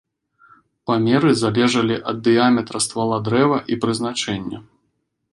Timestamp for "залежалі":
1.41-1.97